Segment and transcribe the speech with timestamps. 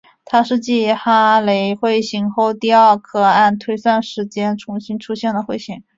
[0.25, 5.83] 它是继哈雷彗星后第二颗按推算时间重新出现的彗星。